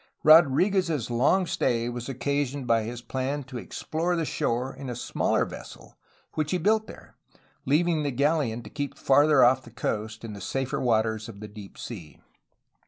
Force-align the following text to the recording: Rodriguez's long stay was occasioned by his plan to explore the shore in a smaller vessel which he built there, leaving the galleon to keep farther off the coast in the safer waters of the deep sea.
Rodriguez's 0.23 1.11
long 1.11 1.45
stay 1.45 1.87
was 1.87 2.09
occasioned 2.09 2.65
by 2.65 2.81
his 2.81 3.03
plan 3.03 3.43
to 3.43 3.59
explore 3.59 4.15
the 4.15 4.25
shore 4.25 4.73
in 4.75 4.89
a 4.89 4.95
smaller 4.95 5.45
vessel 5.45 5.95
which 6.33 6.49
he 6.49 6.57
built 6.57 6.87
there, 6.87 7.17
leaving 7.67 8.01
the 8.01 8.09
galleon 8.09 8.63
to 8.63 8.71
keep 8.71 8.97
farther 8.97 9.43
off 9.45 9.61
the 9.61 9.69
coast 9.69 10.25
in 10.25 10.33
the 10.33 10.41
safer 10.41 10.79
waters 10.81 11.29
of 11.29 11.39
the 11.39 11.47
deep 11.47 11.77
sea. 11.77 12.19